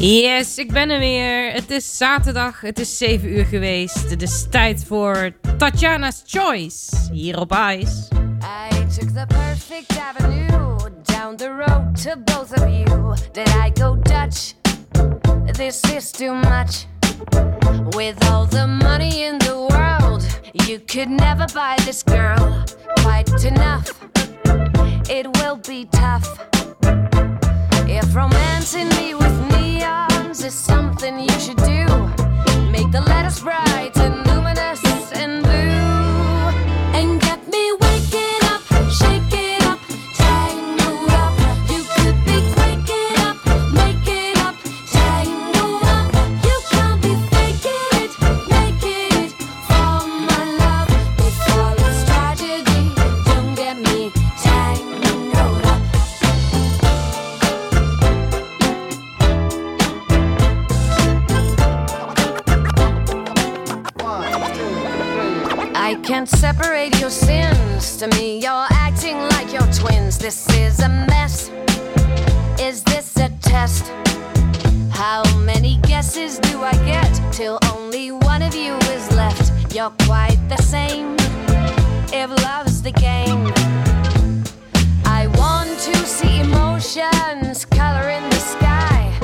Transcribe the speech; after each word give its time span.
Yes, 0.00 0.58
ik 0.58 0.72
ben 0.72 0.90
er 0.90 0.98
weer. 0.98 1.52
Het 1.52 1.70
is 1.70 1.96
zaterdag, 1.96 2.60
het 2.60 2.78
is 2.78 2.98
7 2.98 3.32
uur 3.32 3.44
geweest. 3.44 4.10
Het 4.10 4.22
is 4.22 4.46
tijd 4.50 4.84
voor 4.86 5.32
Tatjana's 5.56 6.22
Choice 6.26 6.96
hier 7.12 7.40
op 7.40 7.52
Ice. 7.52 8.08
I 8.42 8.86
took 8.98 9.08
the 9.08 9.26
perfect 9.26 9.98
avenue 9.98 10.76
down 11.02 11.36
the 11.36 11.64
road 11.66 12.02
to 12.02 12.16
both 12.24 12.52
of 12.52 12.68
you. 12.68 13.14
Did 13.32 13.48
I 13.48 13.70
go 13.80 13.96
Dutch? 14.02 14.54
This 15.52 15.80
is 15.80 16.10
too 16.10 16.34
much. 16.34 16.86
With 17.96 18.30
all 18.30 18.46
the 18.48 18.66
money 18.66 19.24
in 19.24 19.38
the 19.38 19.66
world, 19.68 20.24
you 20.52 20.78
could 20.78 21.08
never 21.08 21.46
buy 21.54 21.76
this 21.84 22.04
girl 22.04 22.64
quite 23.02 23.44
enough. 23.44 23.92
It 25.08 25.26
will 25.38 25.56
be 25.56 25.88
tough. 25.90 26.48
If 27.90 28.14
romancing 28.14 28.88
me 28.90 29.14
with 29.14 29.32
neons 29.48 30.44
is 30.44 30.52
something 30.52 31.18
you 31.18 31.40
should 31.40 31.56
do, 31.56 31.86
make 32.70 32.90
the 32.92 33.02
letters 33.06 33.40
bright 33.40 33.92
and 33.96 34.26
luminous 34.26 34.84
and 35.12 35.42
blue. 35.42 35.87
Can't 66.18 66.28
separate 66.30 66.98
your 66.98 67.10
sins. 67.10 67.96
To 67.98 68.08
me, 68.16 68.40
you're 68.40 68.66
acting 68.70 69.18
like 69.34 69.52
your 69.52 69.68
twins. 69.72 70.18
This 70.18 70.48
is 70.56 70.80
a 70.80 70.88
mess. 70.88 71.48
Is 72.60 72.82
this 72.82 73.16
a 73.18 73.28
test? 73.40 73.92
How 74.90 75.22
many 75.44 75.76
guesses 75.82 76.40
do 76.40 76.60
I 76.64 76.72
get 76.84 77.12
till 77.32 77.60
only 77.72 78.10
one 78.10 78.42
of 78.42 78.52
you 78.52 78.74
is 78.96 79.08
left? 79.12 79.72
You're 79.72 79.94
quite 80.06 80.40
the 80.48 80.60
same. 80.60 81.14
If 82.12 82.30
love's 82.42 82.82
the 82.82 82.90
game, 82.90 83.52
I 85.04 85.28
want 85.38 85.78
to 85.86 85.96
see 86.04 86.40
emotions 86.40 87.64
color 87.64 88.08
in 88.10 88.28
the 88.28 88.40
sky 88.40 89.14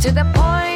to 0.00 0.10
the 0.12 0.26
point 0.34 0.73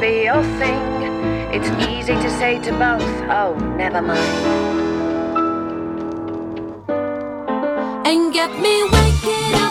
be 0.00 0.24
your 0.24 0.42
thing, 0.58 0.82
it's 1.52 1.68
easy 1.88 2.14
to 2.14 2.30
say 2.38 2.60
to 2.60 2.70
both, 2.72 3.02
oh, 3.30 3.56
never 3.76 4.02
mind. 4.02 4.20
And 8.06 8.32
get 8.32 8.50
me 8.60 8.84
waking 8.84 9.54
up, 9.54 9.65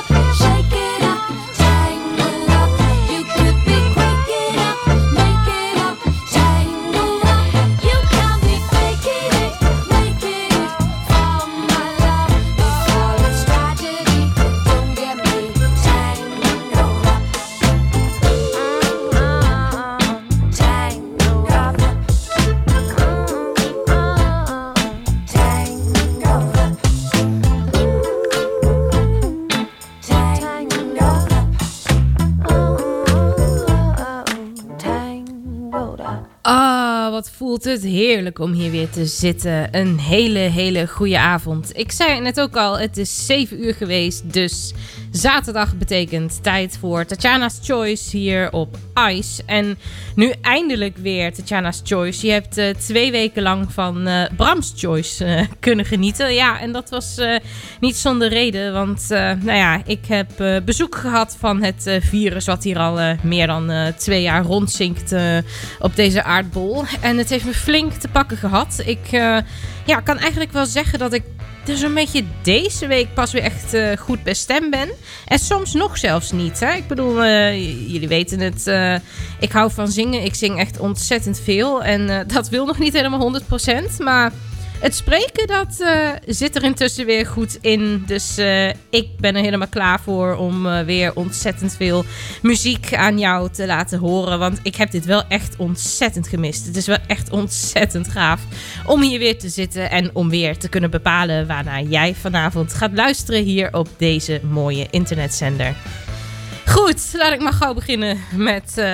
het 37.66 37.84
heerlijk 37.84 38.40
om 38.40 38.52
hier 38.52 38.72
weer 38.72 38.90
te 38.90 39.06
zitten. 39.06 39.68
Een 39.78 40.00
hele, 40.00 40.40
hele 40.40 40.88
goede 40.88 41.20
avond. 41.20 41.78
Ik 41.78 41.92
zei 41.92 42.20
net 42.20 42.40
ook 42.40 42.56
al, 42.56 42.80
het 42.80 42.98
is 42.98 43.26
7 43.26 43.64
uur 43.64 43.74
geweest. 43.74 44.34
Dus 44.34 44.74
zaterdag 45.16 45.78
betekent 45.78 46.44
tijd 46.44 46.78
voor 46.80 47.06
Tatjana's 47.06 47.60
Choice 47.64 48.18
hier 48.18 48.52
op 48.52 48.78
Ice. 49.10 49.44
En 49.46 49.78
nu 50.16 50.34
eindelijk 50.42 50.98
weer 50.98 51.34
Tatjana's 51.34 51.82
Choice. 51.84 52.26
Je 52.26 52.32
hebt 52.32 52.58
eh, 52.58 52.70
twee 52.70 53.12
weken 53.12 53.44
lang 53.44 53.72
van 53.72 54.08
eh, 54.08 54.24
Bram's 54.36 54.74
Choice 54.76 55.26
eh, 55.26 55.46
kunnen 55.60 55.86
genieten. 55.86 56.34
Ja, 56.34 56.60
en 56.60 56.72
dat 56.72 56.90
was 56.90 57.22
niet 57.80 57.96
zonder 57.96 58.30
reden. 58.30 58.74
Want 58.74 59.06
nou 59.10 59.58
ja, 59.58 59.82
ik 59.86 60.06
heb 60.06 60.62
bezoek 60.66 60.96
gehad 60.96 61.36
van 61.40 61.64
het 61.64 61.98
virus 62.00 62.46
wat 62.46 62.64
hier 62.64 62.80
al 62.80 63.16
meer 63.22 63.48
dan 63.48 63.94
twee 63.98 64.22
jaar 64.22 64.44
rondzinkt 64.44 65.16
op 65.80 65.96
deze 65.96 66.24
aardbol. 66.24 66.84
En 67.02 67.18
het 67.18 67.30
heeft 67.30 67.46
me 67.46 67.54
flink 67.54 67.92
te 67.92 68.08
pakken 68.08 68.38
gehad. 68.38 68.82
Ik 68.86 69.10
ja, 69.86 70.00
kan 70.04 70.18
eigenlijk 70.18 70.52
wel 70.52 70.66
zeggen 70.66 71.00
dat 71.00 71.14
ik 71.14 71.24
dus 71.66 71.82
een 71.82 71.94
beetje 71.94 72.24
deze 72.42 72.88
week 72.88 73.14
pas 73.14 73.32
weer 73.32 73.42
echt 73.42 73.74
eh, 73.74 73.98
goed 73.98 74.24
bij 74.24 74.34
stem 74.34 74.70
ben. 74.70 74.90
En 75.26 75.40
soms 75.40 75.74
nog 75.74 75.98
zelfs 75.98 76.32
niet. 76.32 76.60
Hè? 76.60 76.74
Ik 76.74 76.88
bedoel, 76.88 77.24
eh, 77.24 77.92
jullie 77.92 78.08
weten 78.08 78.40
het. 78.40 78.68
eh, 78.68 78.96
ik 79.40 79.52
hou 79.52 79.72
van 79.72 79.88
zingen. 79.88 80.24
Ik 80.24 80.36
zing 80.36 80.60
echt 80.60 80.80
ontzettend 80.80 81.40
veel. 81.44 81.84
En 81.84 82.28
dat 82.34 82.50
wil 82.50 82.66
nog 82.66 82.80
niet 82.80 82.94
helemaal 82.94 83.20
100%. 83.20 83.98
Maar 83.98 84.32
het 84.80 84.96
spreken, 84.96 85.48
dat 85.48 85.80
eh, 85.80 86.10
zit 86.26 86.56
er 86.56 86.64
intussen 86.64 87.06
weer 87.06 87.26
goed 87.26 87.58
in. 87.62 88.04
Dus 88.08 88.38
eh, 88.38 88.68
ik 88.90 89.08
ben 89.20 89.36
er 89.36 89.44
helemaal 89.44 89.68
klaar 89.68 90.02
voor 90.02 90.36
om 90.36 90.68
eh, 90.68 90.82
weer 90.82 91.16
ontzettend 91.16 91.76
veel 91.76 92.06
muziek 92.42 92.94
aan 92.94 93.20
jou 93.20 93.50
te 93.52 93.66
laten 93.66 94.00
horen. 94.00 94.40
Want 94.40 94.60
ik 94.64 94.76
heb 94.76 94.92
dit 94.92 95.06
wel 95.06 95.24
echt 95.28 95.56
ontzettend 95.58 96.28
gemist. 96.28 96.66
Het 96.66 96.76
is 96.76 96.88
wel 96.88 96.98
echt 97.08 97.30
ontzettend 97.30 98.08
gaaf 98.08 98.42
om 98.86 99.02
hier 99.02 99.20
weer 99.20 99.40
te 99.40 99.50
zitten 99.50 99.90
en 99.92 100.10
om 100.14 100.30
weer 100.30 100.58
te 100.58 100.70
kunnen 100.70 100.90
bepalen 100.90 101.48
waarnaar 101.48 101.82
jij 101.82 102.16
vanavond 102.16 102.74
gaat 102.74 102.94
luisteren 102.94 103.44
hier 103.44 103.74
op 103.74 103.88
deze 103.98 104.42
mooie 104.44 104.88
internetzender. 104.90 105.76
Goed, 106.66 107.14
laat 107.14 107.34
ik 107.34 107.42
maar 107.42 107.54
gauw 107.54 107.74
beginnen 107.74 108.18
met 108.36 108.78
eh, 108.78 108.86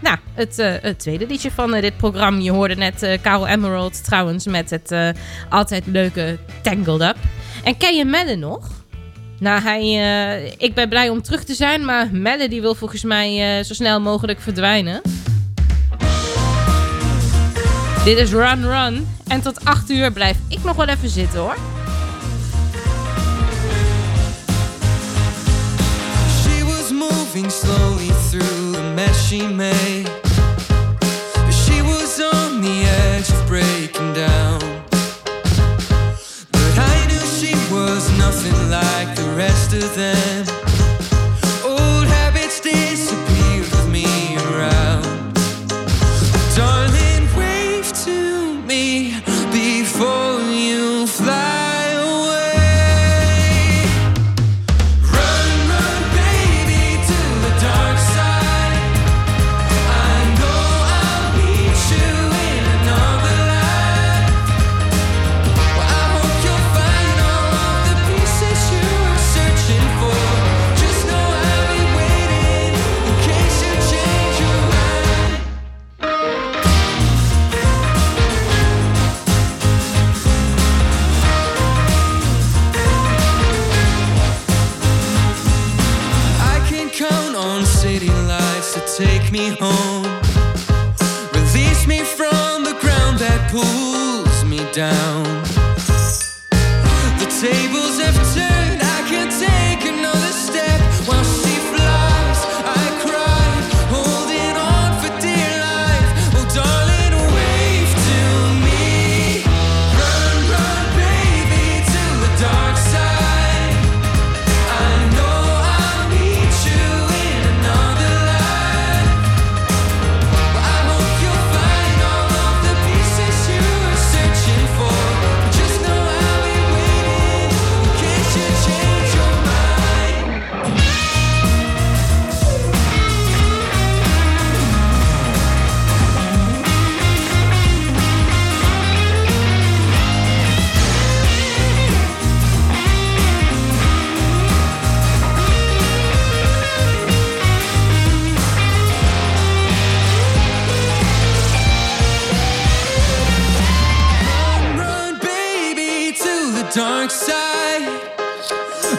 nou, 0.00 0.16
het, 0.34 0.58
eh, 0.58 0.72
het 0.80 0.98
tweede 0.98 1.26
liedje 1.26 1.50
van 1.50 1.74
eh, 1.74 1.82
dit 1.82 1.96
programma. 1.96 2.42
Je 2.42 2.50
hoorde 2.50 2.74
net 2.74 3.18
Carol 3.22 3.46
Emerald 3.46 4.04
trouwens 4.04 4.46
met 4.46 4.70
het 4.70 5.14
altijd 5.48 5.86
leuke 5.86 6.38
Tangled 6.62 7.00
Up. 7.00 7.16
En 7.64 7.76
ken 7.76 7.96
je 7.96 8.04
Melle 8.04 8.36
nog? 8.36 8.68
Nou, 9.38 9.62
hij, 9.62 10.54
ik 10.58 10.74
ben 10.74 10.88
blij 10.88 11.08
om 11.08 11.22
terug 11.22 11.44
te 11.44 11.54
zijn, 11.54 11.84
maar 11.84 12.08
Melle 12.12 12.48
die 12.48 12.60
wil 12.60 12.74
volgens 12.74 13.04
mij 13.04 13.64
zo 13.64 13.74
snel 13.74 14.00
mogelijk 14.00 14.40
verdwijnen. 14.40 15.00
Dit 18.04 18.18
is 18.18 18.30
Run 18.30 18.64
Run. 18.64 19.08
En 19.26 19.40
tot 19.40 19.64
8 19.64 19.90
uur 19.90 20.12
blijf 20.12 20.36
ik 20.48 20.64
nog 20.64 20.76
wel 20.76 20.86
even 20.86 21.08
zitten 21.08 21.40
hoor. 21.40 21.77
Moving 27.34 27.50
slowly 27.50 28.08
through 28.30 28.72
the 28.72 28.92
mess 28.96 29.28
she 29.28 29.46
made. 29.46 30.08
She 31.52 31.82
was 31.82 32.18
on 32.20 32.62
the 32.62 32.84
edge 32.84 33.28
of 33.30 33.46
breaking 33.46 34.14
down. 34.14 34.60
But 36.52 36.78
I 36.78 37.06
knew 37.08 37.24
she 37.38 37.52
was 37.70 38.10
nothing 38.18 38.70
like 38.70 39.14
the 39.14 39.30
rest 39.36 39.74
of 39.74 39.94
them. 39.94 40.27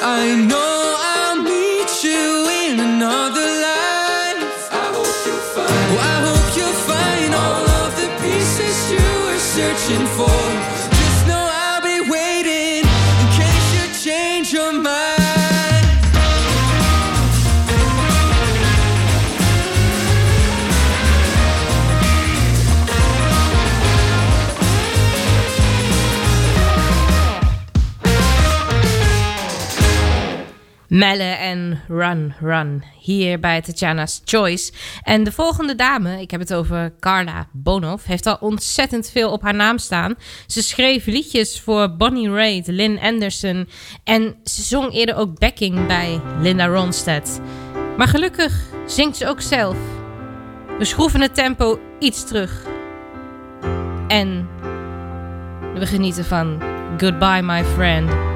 I 0.02 0.36
know 0.48 0.69
Melle 30.90 31.24
en 31.24 31.82
Run 31.88 32.34
Run. 32.40 32.84
Hier 33.00 33.40
bij 33.40 33.62
Tatjana's 33.62 34.22
Choice. 34.26 34.72
En 35.04 35.24
de 35.24 35.32
volgende 35.32 35.76
dame, 35.76 36.22
ik 36.22 36.32
heb 36.32 36.40
het 36.40 36.54
over 36.54 36.94
Carla 37.00 37.48
Bonhoff, 37.52 38.06
heeft 38.06 38.26
al 38.26 38.38
ontzettend 38.40 39.10
veel 39.10 39.32
op 39.32 39.42
haar 39.42 39.56
naam 39.56 39.78
staan. 39.78 40.16
Ze 40.48 40.64
schreef 40.64 41.06
liedjes 41.06 41.60
voor 41.60 41.96
Bonnie 41.96 42.30
Raitt, 42.30 42.68
Lynn 42.68 43.00
Anderson 43.00 43.70
en 44.04 44.36
ze 44.44 44.62
zong 44.62 44.94
eerder 44.94 45.16
ook 45.16 45.40
backing 45.40 45.88
bij 45.88 46.22
Linda 46.42 46.66
Ronstadt. 46.66 47.40
Maar 47.98 48.08
gelukkig 48.08 48.66
zingt 48.86 49.18
ze 49.18 49.28
ook 49.28 49.42
zelf. 49.42 49.78
We 50.78 50.86
schroeven 50.86 51.22
het 51.22 51.36
tempo 51.36 51.80
iets 52.00 52.28
terug. 52.28 52.66
En 54.08 54.50
we 55.74 55.86
genieten 55.86 56.26
van 56.26 56.62
Goodbye 56.98 57.42
My 57.42 57.64
Friend. 57.64 58.29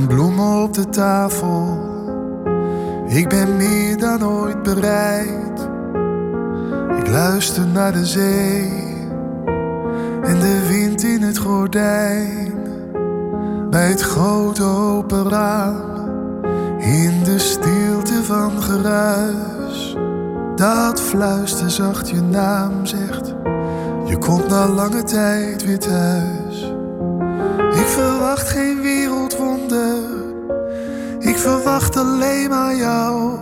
Staan 0.00 0.16
bloemen 0.16 0.62
op 0.62 0.74
de 0.74 0.88
tafel. 0.88 1.78
Ik 3.06 3.28
ben 3.28 3.56
meer 3.56 3.98
dan 3.98 4.24
ooit 4.24 4.62
bereid. 4.62 5.68
Ik 6.98 7.08
luister 7.08 7.66
naar 7.66 7.92
de 7.92 8.06
zee 8.06 8.72
en 10.22 10.40
de 10.40 10.66
wind 10.68 11.02
in 11.02 11.22
het 11.22 11.38
gordijn. 11.38 12.52
Bij 13.70 13.88
het 13.88 14.00
grote 14.00 14.62
open 14.64 15.28
raam, 15.28 16.08
in 16.78 17.24
de 17.24 17.38
stilte 17.38 18.24
van 18.24 18.62
geruis. 18.62 19.96
Dat 20.56 21.00
fluister 21.00 21.70
zacht 21.70 22.08
je 22.08 22.20
naam 22.20 22.86
zegt. 22.86 23.34
Je 24.04 24.18
komt 24.18 24.48
na 24.48 24.68
lange 24.68 25.02
tijd 25.02 25.64
weer 25.64 25.78
thuis. 25.78 26.39
Alleen 32.00 32.48
maar 32.48 32.76
jou. 32.76 33.38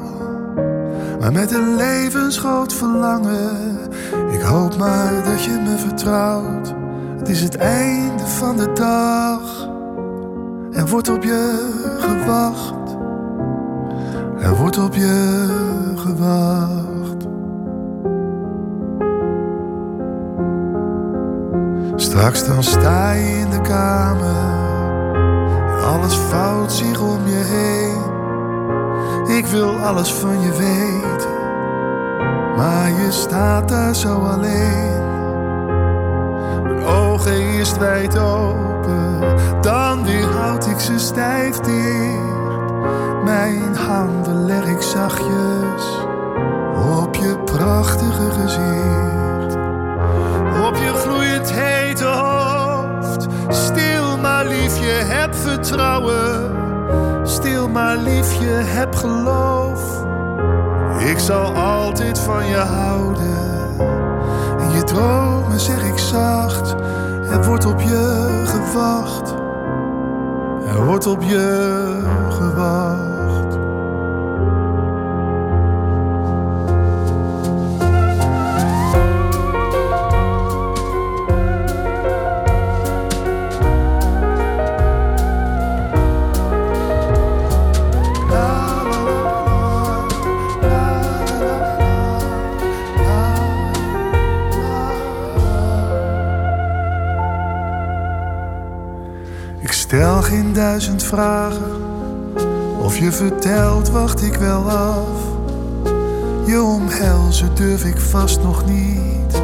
Maar 1.20 1.32
met 1.32 1.52
een 1.52 1.76
levensgroot 1.76 2.72
verlangen. 2.72 3.78
Ik 4.30 4.40
hoop 4.40 4.76
maar 4.76 5.24
dat 5.24 5.44
je 5.44 5.50
me 5.50 5.76
vertrouwt. 5.78 6.74
Het 7.18 7.28
is 7.28 7.42
het 7.42 7.56
einde 7.56 8.26
van 8.26 8.56
de 8.56 8.72
dag. 8.72 9.68
Er 10.72 10.86
wordt 10.86 11.08
op 11.08 11.22
je 11.22 11.68
gewacht. 11.98 12.96
Er 14.40 14.56
wordt 14.56 14.78
op 14.78 14.94
je 14.94 15.46
gewacht. 15.96 17.26
Straks 21.96 22.46
dan 22.46 22.62
sta 22.62 23.12
je 23.12 23.38
in 23.38 23.50
de 23.50 23.60
kamer 23.60 24.66
en 25.68 25.84
alles 25.84 26.16
vouwt 26.16 26.72
zich 26.72 27.00
om 27.00 27.26
je 27.26 27.42
heen. 27.44 28.17
Ik 29.28 29.46
wil 29.46 29.78
alles 29.78 30.12
van 30.12 30.40
je 30.40 30.50
weten, 30.50 31.30
maar 32.56 32.90
je 32.90 33.08
staat 33.10 33.68
daar 33.68 33.94
zo 33.94 34.18
alleen. 34.24 35.06
Mijn 36.62 36.84
ogen 36.84 37.32
eerst 37.32 37.78
wijd 37.78 38.18
open, 38.18 39.20
dan 39.60 40.04
weer 40.04 40.26
houd 40.26 40.66
ik 40.66 40.80
ze 40.80 40.98
stijf 40.98 41.56
dicht. 41.56 42.36
Mijn 43.24 43.76
handen 43.76 44.44
leg 44.44 44.64
ik 44.64 44.82
zachtjes 44.82 45.84
op 47.02 47.14
je 47.14 47.38
prachtige 47.44 48.30
gezicht 48.30 49.18
op 50.68 50.76
je 50.76 50.92
gloeiend 50.94 51.52
hete 51.52 52.04
hoofd. 52.04 53.26
Stil 53.48 54.18
maar 54.18 54.46
liefje, 54.46 54.90
heb 54.90 55.34
vertrouwen. 55.34 56.56
Stil 57.22 57.68
maar 57.68 57.96
liefje, 57.96 58.46
heb 58.46 58.87
geloof. 58.98 60.04
Ik 61.10 61.18
zal 61.18 61.54
altijd 61.54 62.18
van 62.18 62.46
je 62.46 62.56
houden. 62.56 63.36
In 64.58 64.70
je 64.70 64.82
dromen 64.84 65.60
zeg 65.60 65.84
ik 65.84 65.98
zacht, 65.98 66.74
er 67.30 67.44
wordt 67.44 67.64
op 67.64 67.80
je 67.80 68.42
gewacht. 68.44 69.34
Er 70.66 70.84
wordt 70.84 71.06
op 71.06 71.22
je 71.22 72.00
gewacht. 72.30 73.07
Duizend 100.78 101.02
vragen. 101.02 101.82
Of 102.78 102.98
je 102.98 103.12
vertelt, 103.12 103.90
wacht 103.90 104.22
ik 104.22 104.34
wel 104.34 104.70
af. 104.70 105.08
Je 106.46 106.62
omhelzen 106.62 107.54
durf 107.54 107.84
ik 107.84 107.98
vast 107.98 108.42
nog 108.42 108.66
niet. 108.66 109.42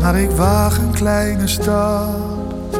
Maar 0.00 0.18
ik 0.18 0.30
waag 0.30 0.78
een 0.78 0.92
kleine 0.92 1.46
stap. 1.46 2.74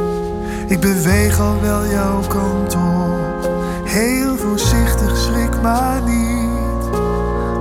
Ik 0.69 0.81
beweeg 0.81 1.41
al 1.41 1.61
wel 1.61 1.87
jouw 1.87 2.21
kant 2.29 2.75
op. 2.75 3.51
Heel 3.85 4.37
voorzichtig, 4.37 5.17
schrik 5.17 5.63
maar 5.63 6.03
niet. 6.03 6.99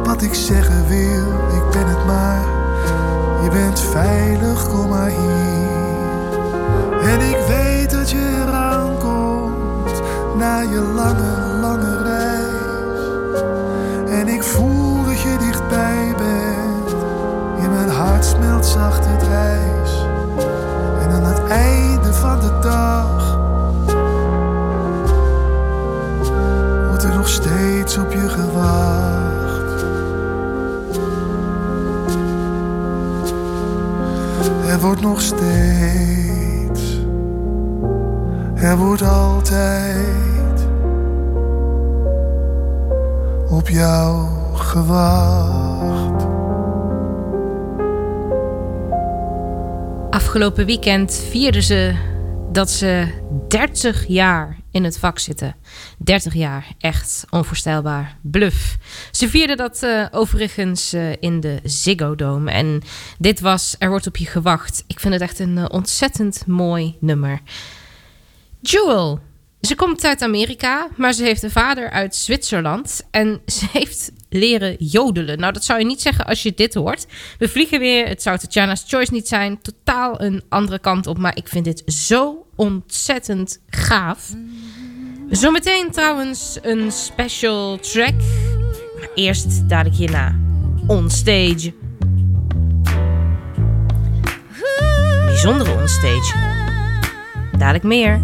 Wat 0.03 0.21
ik 0.21 0.33
zeggen 0.33 0.87
wil, 0.87 1.27
ik 1.57 1.71
ben 1.71 1.87
het 1.87 2.05
maar. 2.05 2.54
Je 10.75 10.81
lange, 10.81 11.44
Afgelopen 50.35 50.65
weekend 50.65 51.27
vierden 51.29 51.63
ze 51.63 51.95
dat 52.51 52.69
ze 52.69 53.07
30 53.47 54.07
jaar 54.07 54.57
in 54.71 54.83
het 54.83 54.97
vak 54.97 55.19
zitten. 55.19 55.55
30 55.97 56.33
jaar, 56.33 56.67
echt 56.79 57.25
onvoorstelbaar. 57.29 58.17
Bluff. 58.21 58.77
Ze 59.11 59.29
vierden 59.29 59.57
dat 59.57 59.83
eh, 59.83 60.05
overigens 60.11 60.93
eh, 60.93 61.11
in 61.19 61.39
de 61.39 61.59
Ziggo 61.63 62.15
Dome. 62.15 62.51
En 62.51 62.81
dit 63.17 63.39
was 63.39 63.75
Er 63.79 63.89
wordt 63.89 64.07
op 64.07 64.17
je 64.17 64.25
gewacht. 64.25 64.83
Ik 64.87 64.99
vind 64.99 65.13
het 65.13 65.23
echt 65.23 65.39
een 65.39 65.57
eh, 65.57 65.65
ontzettend 65.67 66.47
mooi 66.47 66.95
nummer. 66.99 67.41
Jewel. 68.61 69.19
Ze 69.65 69.75
komt 69.75 70.05
uit 70.05 70.21
Amerika, 70.21 70.87
maar 70.95 71.13
ze 71.13 71.23
heeft 71.23 71.43
een 71.43 71.51
vader 71.51 71.89
uit 71.89 72.15
Zwitserland. 72.15 73.01
En 73.11 73.41
ze 73.57 73.65
heeft 73.71 74.11
leren 74.29 74.75
jodelen. 74.79 75.39
Nou, 75.39 75.53
dat 75.53 75.63
zou 75.63 75.79
je 75.79 75.85
niet 75.85 76.01
zeggen 76.01 76.25
als 76.25 76.43
je 76.43 76.53
dit 76.55 76.73
hoort. 76.73 77.05
We 77.37 77.47
vliegen 77.47 77.79
weer. 77.79 78.07
Het 78.07 78.21
zou 78.21 78.37
Tatjana's 78.37 78.83
Choice 78.87 79.13
niet 79.13 79.27
zijn. 79.27 79.61
Totaal 79.61 80.21
een 80.21 80.43
andere 80.49 80.79
kant 80.79 81.07
op. 81.07 81.17
Maar 81.17 81.37
ik 81.37 81.47
vind 81.47 81.65
dit 81.65 81.83
zo 81.85 82.45
ontzettend 82.55 83.61
gaaf. 83.69 84.33
Zometeen 85.29 85.91
trouwens 85.91 86.57
een 86.61 86.91
special 86.91 87.77
track. 87.77 88.15
Maar 88.99 89.09
eerst 89.15 89.69
dadelijk 89.69 89.95
hierna. 89.95 90.39
Onstage. 90.87 91.73
Bijzondere 95.25 95.73
onstage. 95.79 96.53
Dadelijk 97.57 97.83
meer. 97.83 98.21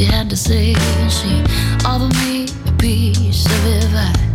she 0.00 0.06
had 0.06 0.30
to 0.30 0.36
say. 0.36 0.72
She 1.10 1.42
offered 1.84 2.14
me 2.24 2.46
a 2.66 2.72
piece 2.78 3.44
of 3.44 3.66
advice. 3.66 4.29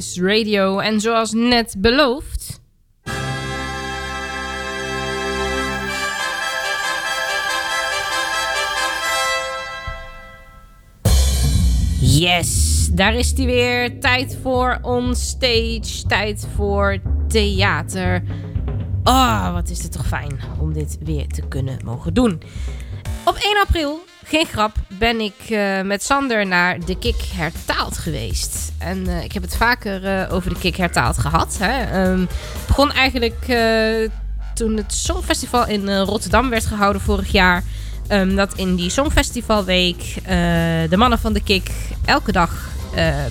Radio. 0.00 0.78
En 0.78 1.00
zoals 1.00 1.32
net 1.32 1.74
beloofd... 1.78 2.60
Yes, 12.00 12.88
daar 12.92 13.14
is 13.14 13.32
hij 13.36 13.46
weer. 13.46 14.00
Tijd 14.00 14.38
voor 14.42 14.78
onstage, 14.82 16.02
tijd 16.08 16.46
voor 16.56 16.98
theater. 17.28 18.22
Oh, 19.04 19.52
wat 19.52 19.68
is 19.68 19.82
het 19.82 19.92
toch 19.92 20.06
fijn 20.06 20.40
om 20.60 20.72
dit 20.72 20.98
weer 21.04 21.26
te 21.26 21.42
kunnen 21.48 21.78
mogen 21.84 22.14
doen. 22.14 22.42
Op 23.24 23.34
1 23.34 23.60
april, 23.66 24.00
geen 24.24 24.46
grap, 24.46 24.76
ben 24.88 25.20
ik 25.20 25.50
eh, 25.50 25.80
met 25.80 26.02
Sander 26.02 26.46
naar 26.46 26.84
de 26.84 26.98
Kik 26.98 27.22
Hertaald 27.34 27.98
geweest. 27.98 28.72
En 28.78 29.06
eh, 29.06 29.24
ik 29.24 29.32
heb 29.32 29.42
het 29.42 29.56
vaker 29.56 30.04
eh, 30.04 30.34
over 30.34 30.54
de 30.54 30.58
Kik 30.58 30.76
Hertaald 30.76 31.18
gehad. 31.18 31.56
Hè. 31.60 31.82
Ehm, 31.82 32.20
het 32.20 32.66
begon 32.66 32.92
eigenlijk 32.92 33.44
toen 34.54 34.76
het 34.76 34.94
Songfestival 34.94 35.66
in 35.66 35.96
Rotterdam 35.96 36.50
werd 36.50 36.66
gehouden 36.66 37.02
vorig 37.02 37.32
jaar. 37.32 37.62
Ehm, 38.08 38.34
dat 38.34 38.54
in 38.54 38.74
die 38.74 38.90
Songfestivalweek 38.90 40.14
de 40.88 40.96
mannen 40.96 41.18
van 41.18 41.32
de 41.32 41.42
Kik 41.42 41.70
elke 42.04 42.32
dag 42.32 42.70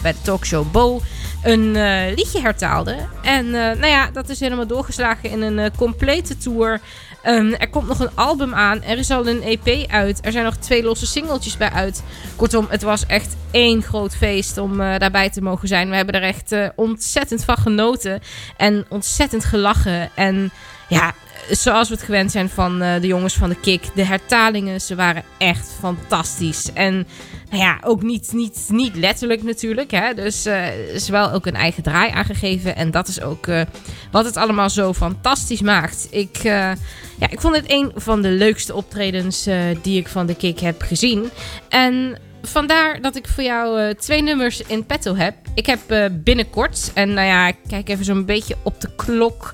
bij 0.02 0.12
de 0.12 0.22
talkshow 0.22 0.72
Bo 0.72 1.02
een 1.44 1.72
liedje 2.16 2.42
hertaalden. 2.42 2.98
En 3.22 3.50
nou 3.52 3.88
ja, 3.88 4.10
dat 4.14 4.30
is 4.30 4.40
helemaal 4.40 4.68
doorgeslagen 4.68 5.30
in 5.30 5.42
een 5.42 5.72
complete 5.76 6.38
tour. 6.38 6.80
Ehm, 7.24 7.54
er 7.54 7.70
komt 7.70 7.88
nog 7.88 8.00
een 8.00 8.16
album 8.16 8.54
aan. 8.54 8.84
Er 8.84 8.98
is 8.98 9.12
al 9.12 9.28
een 9.28 9.44
EP 9.44 9.90
uit. 9.90 10.26
Er 10.26 10.32
zijn 10.32 10.44
nog 10.44 10.56
twee 10.56 10.84
losse 10.84 11.06
singeltjes 11.06 11.58
bij 11.58 11.70
uit. 11.70 12.04
Kortom, 12.36 12.66
het 12.70 12.82
was 12.82 13.06
echt 13.06 13.36
één 13.52 13.82
groot 13.82 14.16
feest 14.16 14.58
om 14.58 14.82
eh, 14.82 14.98
daarbij 14.98 15.30
te 15.30 15.42
mogen 15.42 15.68
zijn. 15.68 15.90
We 15.90 15.96
hebben 15.96 16.16
er 16.16 16.24
echt 16.24 16.52
eh, 16.52 16.68
ontzettend 16.76 17.44
van 17.44 17.58
genoten. 17.58 18.22
En 18.58 18.86
ontzettend 18.90 19.46
gelachen. 19.46 20.10
En 20.16 20.52
ja, 20.88 21.14
zoals 21.50 21.90
we 21.90 21.96
het 21.96 22.04
gewend 22.04 22.32
zijn 22.32 22.50
van 22.50 22.82
eh, 22.82 23.02
de 23.02 23.08
jongens 23.08 23.34
van 23.34 23.50
de 23.50 23.60
Kik. 23.60 23.84
De 23.96 24.06
hertalingen, 24.06 24.82
ze 24.82 24.96
waren 24.96 25.24
echt 25.38 25.72
fantastisch. 25.80 26.74
En 26.74 27.08
nou 27.50 27.64
ja, 27.64 27.78
ook 27.84 28.02
niet, 28.02 28.34
niet, 28.34 28.66
niet 28.68 28.96
letterlijk 28.96 29.44
natuurlijk. 29.44 29.92
Hè? 29.92 30.14
Dus 30.14 30.48
uh, 30.48 30.66
ze 30.98 31.12
wel 31.12 31.32
ook 31.32 31.46
een 31.46 31.56
eigen 31.56 31.84
draai 31.84 32.12
aangegeven. 32.12 32.76
En 32.76 32.92
dat 32.92 33.08
is 33.08 33.22
ook 33.22 33.48
eh, 33.48 33.62
wat 34.12 34.26
het 34.26 34.38
allemaal 34.38 34.70
zo 34.70 34.94
fantastisch 34.94 35.62
maakt. 35.62 36.08
Ik, 36.10 36.38
ja, 36.44 37.30
ik 37.30 37.42
vond 37.42 37.56
het 37.56 37.66
een 37.68 37.92
van 37.96 38.22
de 38.22 38.30
leukste 38.30 38.76
optredens 38.76 39.48
die 39.82 40.00
ik 40.00 40.08
van 40.08 40.26
de 40.26 40.36
Kik 40.36 40.60
heb 40.60 40.82
gezien. 40.82 41.30
En 41.70 42.18
vandaar 42.42 43.02
dat 43.02 43.16
ik 43.16 43.28
voor 43.28 43.44
jou 43.44 43.94
twee 43.96 44.24
nummers 44.24 44.62
in 44.62 44.86
petto 44.86 45.16
heb. 45.16 45.36
Ik 45.56 45.66
heb 45.66 46.12
binnenkort, 46.12 46.92
en 46.94 47.14
nou 47.14 47.28
ja, 47.28 47.48
ik 47.48 47.56
kijk 47.68 47.90
even 47.90 48.06
zo'n 48.06 48.26
beetje 48.26 48.56
op 48.64 48.82
de 48.82 48.90
klok... 48.96 49.54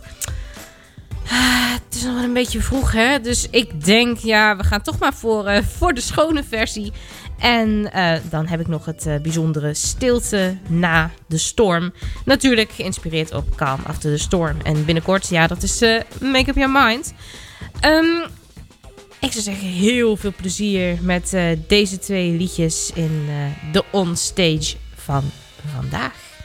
Ah, 1.30 1.74
het 1.74 1.96
is 1.96 2.04
nog 2.04 2.14
wel 2.14 2.24
een 2.24 2.34
beetje 2.34 2.62
vroeg, 2.62 2.92
hè? 2.92 3.20
Dus 3.20 3.48
ik 3.50 3.86
denk, 3.86 4.18
ja, 4.18 4.58
we 4.58 4.64
gaan 4.64 4.82
toch 4.82 5.00
maar 5.00 5.14
voor, 5.14 5.46
eh, 5.46 5.64
voor 5.64 5.94
de 5.94 6.02
schone 6.02 6.44
versie. 6.44 6.92
En 7.40 7.92
eh, 7.92 8.20
dan 8.30 8.48
heb 8.48 8.60
ik 8.60 8.68
nog 8.68 8.86
het 8.86 9.06
eh, 9.06 9.16
bijzondere 9.16 9.74
stilte 9.74 10.58
na 10.68 11.12
de 11.28 11.38
storm. 11.38 11.94
Natuurlijk 12.26 12.72
geïnspireerd 12.72 13.34
op 13.34 13.56
Calm 13.56 13.80
After 13.88 14.12
de 14.12 14.18
Storm. 14.18 14.58
En 14.64 14.86
binnenkort, 14.86 15.28
ja, 15.30 15.48
dat 15.48 15.64
is 15.64 15.80
Make 16.22 16.50
Up 16.50 16.56
Your 16.56 16.72
Mind. 16.86 17.14
Ehm, 17.80 18.30
ik 19.20 19.32
zou 19.32 19.44
zeggen, 19.44 19.68
heel 19.68 20.16
veel 20.16 20.34
plezier 20.36 20.98
met 21.02 21.38
deze 21.68 22.00
twee 22.00 22.32
liedjes 22.32 22.92
in 22.94 23.28
de 23.72 23.84
onstage 23.92 24.76
van 24.96 25.24
vandaag. 25.76 26.37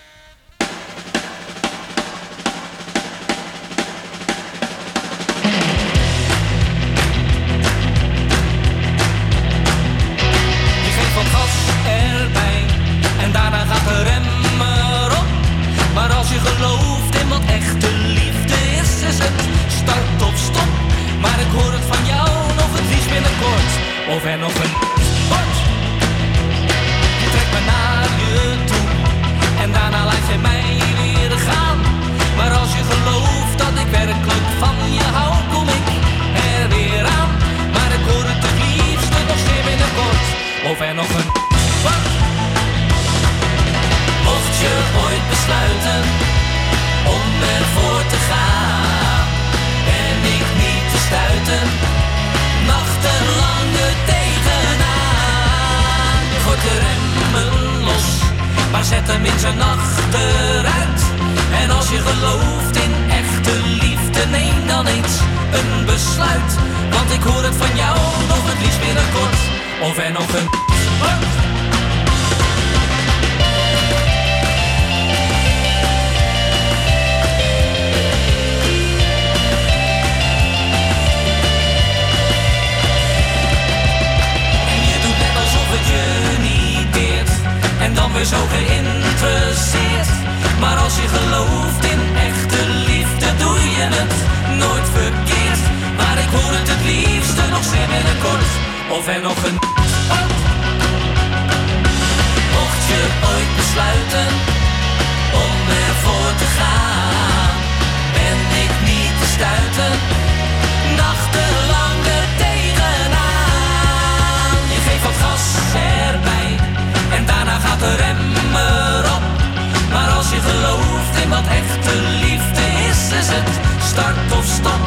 gelooft 120.52 121.14
in 121.22 121.28
wat 121.28 121.46
echte 121.60 121.94
liefde 122.24 122.64
is, 122.90 123.00
is 123.20 123.28
het 123.36 123.50
start 123.90 124.32
of 124.38 124.44
stap. 124.58 124.82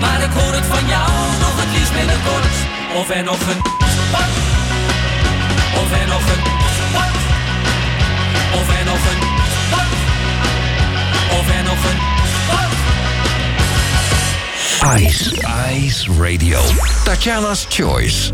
Maar 0.00 0.20
ik 0.22 0.32
hoor 0.38 0.52
het 0.52 0.66
van 0.74 0.86
jou 0.86 1.10
nog 1.44 1.54
het 1.62 1.70
liefst 1.76 1.92
binnenkort. 1.92 2.56
Of 2.98 3.10
er 3.10 3.24
nog 3.24 3.40
een 3.52 3.62
spat. 3.96 4.32
of 5.80 5.88
er 6.00 6.06
nog 6.14 6.24
een 6.34 6.42
spat. 6.78 7.16
of 8.58 8.66
er 8.78 8.84
nog 8.92 9.02
een 9.12 9.20
spat. 9.64 9.92
of 11.38 11.46
er 11.56 11.64
nog 11.70 11.82
een 11.90 12.00
spat. 12.34 12.72
Ice, 15.00 15.24
Ice 15.74 16.12
Radio, 16.22 16.60
Tatjana's 17.04 17.66
Choice. 17.68 18.32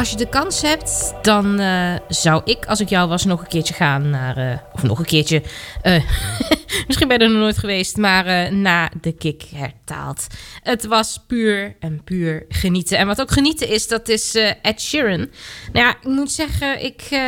Als 0.00 0.10
je 0.10 0.16
de 0.16 0.28
kans 0.28 0.62
hebt, 0.62 1.14
dan 1.22 1.58
eh, 1.58 1.94
zou 2.08 2.42
ik, 2.44 2.66
als 2.66 2.80
ik 2.80 2.88
jou 2.88 3.08
was, 3.08 3.24
nog 3.24 3.40
een 3.40 3.46
keertje 3.46 3.74
gaan 3.74 4.10
naar. 4.10 4.36
eh, 4.36 4.58
of 4.72 4.82
nog 4.82 4.98
een 4.98 5.04
keertje. 5.04 5.42
eh, 5.82 6.04
misschien 6.86 7.08
ben 7.08 7.18
je 7.18 7.24
er 7.24 7.30
nog 7.30 7.40
nooit 7.40 7.58
geweest, 7.58 7.96
maar 7.96 8.26
eh, 8.26 8.52
na 8.52 8.90
de 9.00 9.12
kick 9.12 9.42
hertaald. 9.54 10.26
Het 10.62 10.86
was 10.86 11.20
puur 11.26 11.76
en 11.80 12.04
puur 12.04 12.44
genieten. 12.48 12.98
En 12.98 13.06
wat 13.06 13.20
ook 13.20 13.30
genieten 13.30 13.68
is, 13.68 13.88
dat 13.88 14.08
is 14.08 14.34
eh, 14.34 14.52
Ed 14.62 14.80
Sheeran. 14.80 15.28
Nou 15.72 15.86
ja, 15.86 15.90
ik 15.90 16.04
moet 16.04 16.32
zeggen, 16.32 16.84
ik 16.84 17.02
eh, 17.10 17.20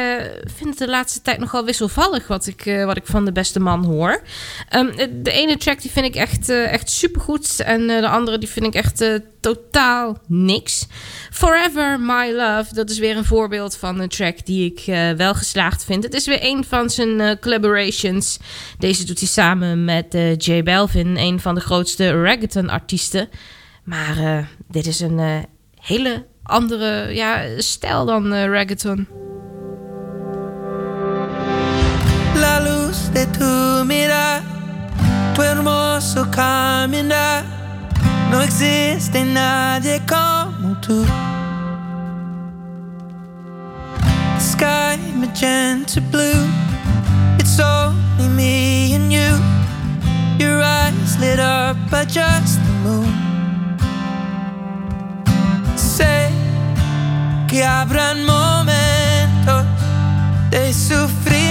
vind 0.56 0.68
het 0.68 0.78
de 0.78 0.88
laatste 0.88 1.22
tijd 1.22 1.38
nogal 1.38 1.64
wisselvallig 1.64 2.26
wat 2.26 2.46
ik, 2.46 2.82
wat 2.84 2.96
ik 2.96 3.06
van 3.06 3.24
de 3.24 3.32
beste 3.32 3.60
man 3.60 3.84
hoor. 3.84 4.22
Ehm, 4.68 4.96
de 5.22 5.32
ene 5.32 5.56
track 5.56 5.82
die 5.82 5.90
vind 5.90 6.06
ik 6.06 6.14
echt, 6.14 6.48
echt 6.48 6.90
supergoed. 6.90 7.60
En 7.60 7.86
de 7.86 8.08
andere 8.08 8.38
die 8.38 8.48
vind 8.48 8.66
ik 8.66 8.74
echt 8.74 9.04
totaal 9.40 10.18
niks. 10.26 10.86
Forever 11.30 12.00
My 12.00 12.30
Love, 12.30 12.74
dat 12.74 12.90
is 12.90 12.98
weer 12.98 13.16
een 13.16 13.24
voorbeeld 13.24 13.76
van 13.76 14.00
een 14.00 14.08
track 14.08 14.46
die 14.46 14.72
ik 14.74 14.84
wel 15.16 15.34
geslaagd 15.34 15.84
vind. 15.84 16.04
Het 16.04 16.14
is 16.14 16.26
weer 16.26 16.38
een 16.40 16.64
van 16.64 16.90
zijn 16.90 17.38
collaborations. 17.38 18.38
Deze 18.78 19.04
doet 19.04 19.18
hij 19.18 19.28
samen 19.32 19.84
met 19.84 20.14
eh, 20.14 20.36
J 20.36 20.62
Balvin, 20.62 21.16
een 21.16 21.40
van 21.40 21.54
de 21.54 21.60
grootste 21.60 22.22
reggaeton-artiesten. 22.22 23.28
Maar 23.84 24.16
eh, 24.16 24.44
dit 24.68 24.86
is 24.86 25.00
een 25.00 25.18
eh, 25.18 25.38
hele 25.80 26.26
andere 26.42 27.14
ja, 27.14 27.42
stijl 27.58 28.04
dan 28.04 28.34
reggaeton. 28.34 29.08
La 32.34 32.60
luz 32.60 32.98
de 33.12 33.30
tu 33.30 33.86
tu 35.34 35.42
hermoso 35.42 36.24
caminar. 36.30 37.44
No 38.30 38.40
existe 38.40 39.24
nadie 39.24 40.00
como 40.06 40.74
tú. 40.80 41.04
Sky 44.38 44.98
magenta 45.14 46.00
blue, 46.10 46.48
it's 47.42 47.58
only 47.58 48.28
me 48.28 48.94
and 48.94 49.12
you. 49.12 49.30
Your 50.38 50.62
eyes 50.62 51.18
lit 51.18 51.40
up 51.40 51.76
by 51.90 52.04
just 52.04 52.60
the 52.66 52.72
moon. 52.84 53.14
Sé 55.76 56.30
que 57.48 57.64
habrán 57.64 58.24
momentos 58.24 59.64
de 60.50 60.72
sufrimiento, 60.72 61.41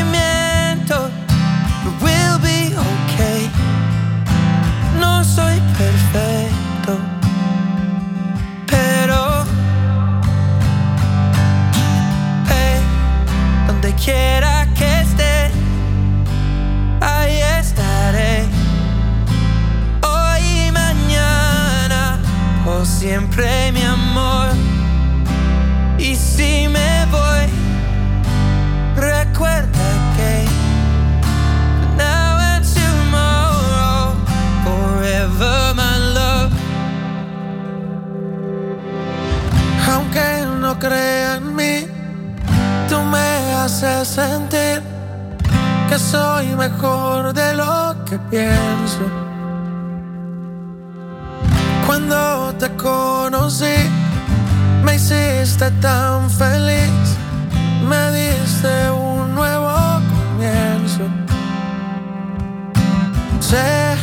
siempre 23.22 23.72
mi 23.72 23.84
amor. 23.84 24.50
Y 26.00 26.16
si 26.16 26.68
me 26.68 27.06
voy, 27.12 27.46
recuerda 28.96 29.88
que 30.16 30.46
now 31.98 32.38
and 32.40 32.66
tomorrow, 32.66 34.16
forever 34.64 35.74
my 35.76 35.98
love. 36.16 36.52
Aunque 39.92 40.46
no 40.60 40.80
crea 40.80 41.36
en 41.36 41.56
mí, 41.56 41.88
tú 42.90 42.98
me 43.04 43.54
haces 43.62 44.08
sentir 44.08 44.82
que 45.90 46.00
soy 46.00 46.48
mejor 46.56 47.34
de 47.34 47.54
lo 47.54 47.96
que 48.06 48.18
pienso. 48.32 49.21
Te 52.62 52.70
conocí, 52.76 53.74
me 54.84 54.94
hiciste 54.94 55.72
tan 55.82 56.30
feliz, 56.30 57.18
me 57.90 58.12
diste 58.12 58.92
un 58.92 59.34
nuevo 59.34 59.74
comienzo. 60.14 61.06
Sé 63.40 63.98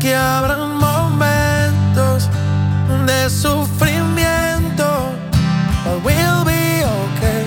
que 0.00 0.16
habrán 0.16 0.78
momentos 0.78 2.30
de 3.06 3.28
sufrimiento, 3.28 4.86
but 5.84 6.02
we'll 6.06 6.44
be 6.46 6.86
okay. 7.04 7.44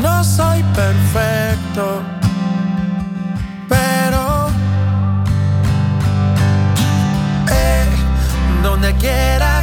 No 0.00 0.24
soy 0.24 0.62
perfecto, 0.74 2.00
quiera 9.04 9.53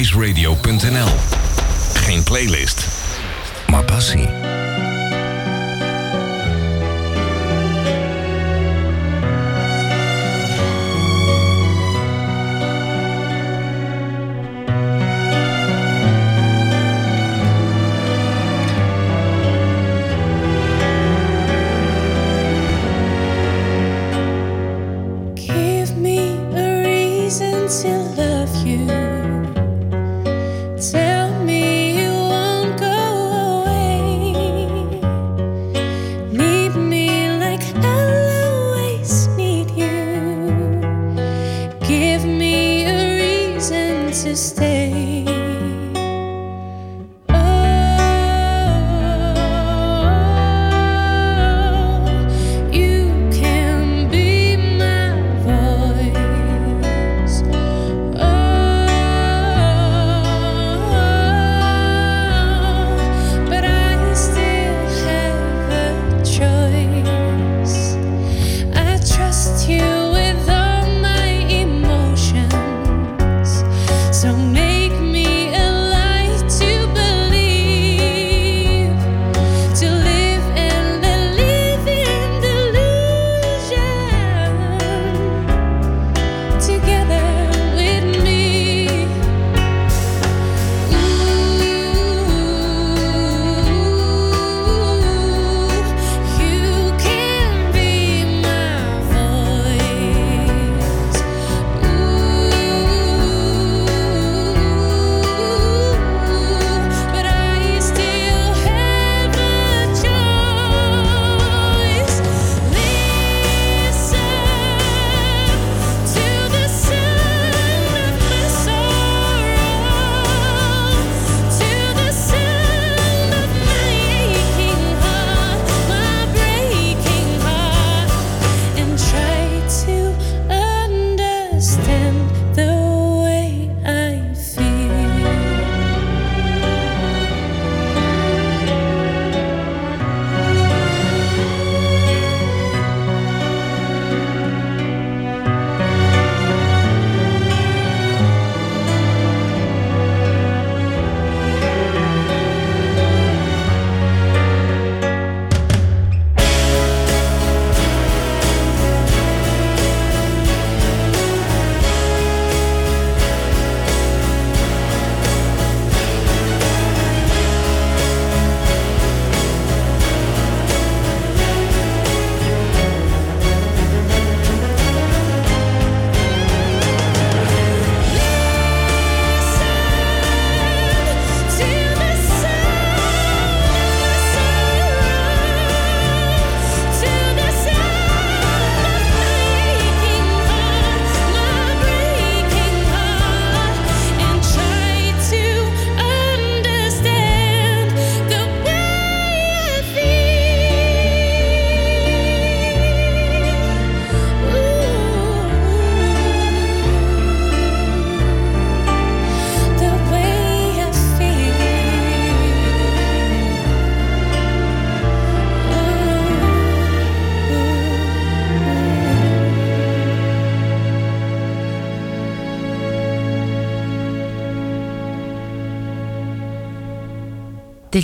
iceradio.nl. 0.00 1.08
Geen 1.94 2.22
playlist, 2.22 2.86
maar 3.66 3.84
passie. 3.84 4.59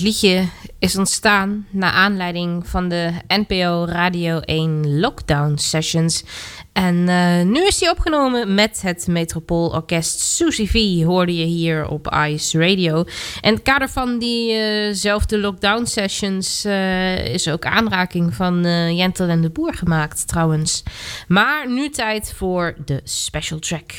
Liedje 0.07 0.45
is 0.79 0.97
ontstaan 0.97 1.67
naar 1.71 1.93
aanleiding 1.93 2.67
van 2.69 2.89
de 2.89 3.13
NPO 3.29 3.85
Radio 3.85 4.39
1 4.39 4.99
Lockdown 5.01 5.57
Sessions. 5.57 6.25
En 6.73 7.09
eh, 7.09 7.43
nu 7.43 7.67
is 7.67 7.79
die 7.79 7.91
opgenomen 7.91 8.55
met 8.55 8.83
het 8.83 9.07
Metropoolorkest. 9.07 10.21
Susie 10.21 10.71
V 10.71 11.05
hoorde 11.05 11.37
je 11.37 11.45
hier 11.45 11.89
op 11.89 12.17
Ice 12.29 12.59
Radio. 12.59 13.05
En 13.41 13.55
het 13.55 13.63
kader 13.63 13.89
van 13.89 14.19
diezelfde 14.19 15.39
Lockdown 15.39 15.85
Sessions 15.85 16.65
eh, 16.65 17.27
is 17.27 17.49
ook 17.49 17.65
aanraking 17.65 18.35
van 18.35 18.65
eh, 18.65 18.97
Jentel 18.97 19.29
en 19.29 19.41
de 19.41 19.51
Boer 19.51 19.75
gemaakt 19.75 20.29
trouwens. 20.29 20.83
Maar 21.29 21.71
nu 21.71 21.91
tijd 21.91 22.33
voor 22.37 22.75
de 22.85 23.01
special 23.05 23.59
track. 23.59 23.93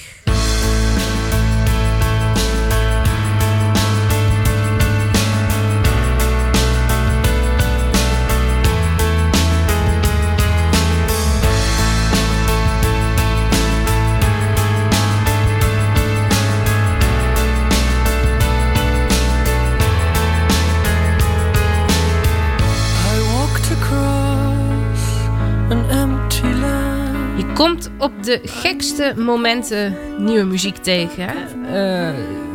Komt 27.58 27.90
op 27.98 28.24
de 28.24 28.40
gekste 28.44 29.14
momenten 29.16 29.98
nieuwe 30.18 30.44
muziek 30.44 30.78
tegen. 30.78 31.28
Eh, 31.66 32.10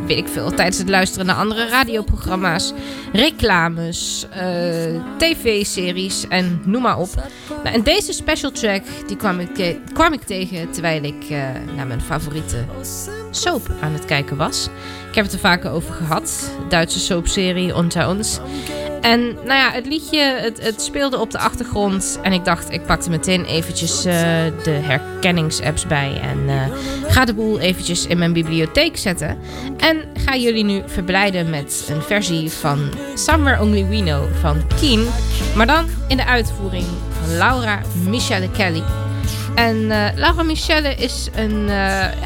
weet 0.05 0.17
ik 0.17 0.27
veel, 0.27 0.51
tijdens 0.51 0.77
het 0.77 0.89
luisteren 0.89 1.25
naar 1.25 1.35
andere 1.35 1.67
radioprogramma's, 1.67 2.73
reclames, 3.13 4.27
eh, 4.29 4.45
tv-series 5.17 6.27
en 6.27 6.61
noem 6.65 6.81
maar 6.81 6.97
op. 6.97 7.09
Nou, 7.63 7.75
en 7.75 7.83
deze 7.83 8.13
special 8.13 8.51
track 8.51 8.83
die 9.07 9.17
kwam, 9.17 9.39
ik, 9.39 9.57
ik 10.11 10.23
tegen 10.25 10.71
terwijl 10.71 11.03
ik 11.03 11.23
eh, 11.29 11.37
naar 11.75 11.87
mijn 11.87 12.01
favoriete 12.01 12.65
soap 13.31 13.61
aan 13.81 13.93
het 13.93 14.05
kijken 14.05 14.37
was. 14.37 14.69
Ik 15.09 15.15
heb 15.15 15.25
het 15.25 15.33
er 15.33 15.39
vaker 15.39 15.71
over 15.71 15.93
gehad, 15.93 16.51
Duitse 16.69 16.99
soapserie 16.99 17.75
Unter 17.75 18.09
uns. 18.09 18.39
En 19.03 19.21
nou 19.25 19.59
ja, 19.59 19.71
het 19.71 19.85
liedje, 19.85 20.19
het, 20.21 20.63
het 20.63 20.81
speelde 20.81 21.19
op 21.19 21.31
de 21.31 21.37
achtergrond. 21.37 22.19
En 22.21 22.33
ik 22.33 22.45
dacht, 22.45 22.71
ik 22.71 22.85
pakte 22.85 23.09
meteen 23.09 23.45
eventjes 23.45 24.05
eh, 24.05 24.13
de 24.63 24.71
herkenningsapps 24.71 25.87
bij. 25.87 26.19
En 26.21 26.39
eh, 26.47 26.61
ga 27.07 27.25
de 27.25 27.33
boel 27.33 27.59
eventjes 27.59 28.07
in 28.07 28.17
mijn 28.17 28.33
bibliotheek 28.33 28.97
zetten. 28.97 29.37
En 29.77 30.03
ga 30.13 30.35
jullie 30.35 30.63
nu 30.63 30.81
verblijden 30.85 31.49
met 31.49 31.87
een 31.89 32.01
versie 32.01 32.51
van 32.51 32.89
Somewhere 33.13 33.61
Only 33.61 33.87
We 33.87 34.01
Know 34.01 34.25
van 34.41 34.61
Keen. 34.79 35.07
Maar 35.55 35.67
dan 35.67 35.85
in 36.07 36.17
de 36.17 36.25
uitvoering 36.25 36.85
van 37.19 37.37
Laura 37.37 37.81
Michelle 38.07 38.51
Kelly. 38.51 38.83
En 39.55 39.91
eh, 39.91 40.15
Laura 40.15 40.43
Michelle 40.43 40.95
is 40.95 41.29
een 41.35 41.69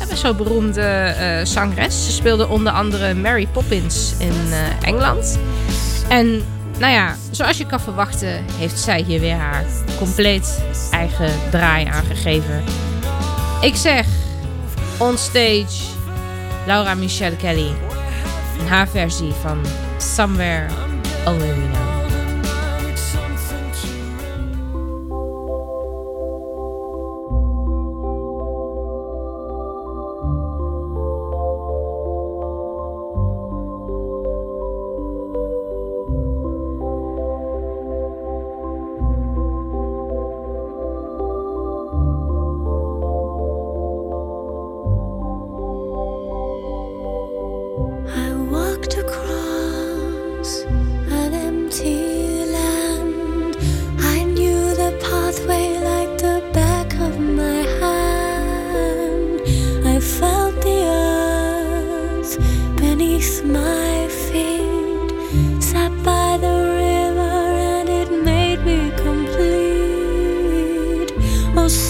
best 0.10 0.22
wel 0.22 0.36
beroemde 0.36 0.82
eh, 0.82 1.46
zangeres. 1.46 2.06
Ze 2.06 2.12
speelde 2.12 2.48
onder 2.48 2.72
andere 2.74 3.14
Mary 3.14 3.48
Poppins 3.52 4.16
in 4.20 4.34
Engeland. 4.82 5.40
En 6.10 6.44
nou 6.80 6.94
ja, 6.94 7.16
zoals 7.32 7.58
je 7.58 7.66
kan 7.66 7.80
verwachten, 7.80 8.46
heeft 8.58 8.80
zij 8.80 9.02
hier 9.02 9.20
weer 9.20 9.36
haar 9.36 9.66
compleet 9.98 10.64
eigen 10.92 11.32
draai 11.52 11.86
aangegeven. 11.86 12.64
Ik 13.62 13.76
zeg, 13.76 14.06
on 14.98 15.18
stage, 15.18 15.84
Laura 16.66 16.96
Michelle 16.96 17.36
Kelly. 17.36 17.72
En 18.60 18.68
haar 18.68 18.88
versie 18.88 19.34
van 19.42 19.66
Somewhere 19.98 20.68
Only 21.26 21.48
We 21.48 21.68
Know. 21.72 21.87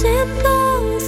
trên 0.07 0.27
bóng 0.43 0.99